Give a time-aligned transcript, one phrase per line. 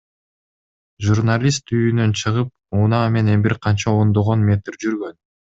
[1.09, 2.51] Журналист үйүнөн чыгып,
[2.81, 5.19] унаа менен бир канча ондогон метр жүргөн.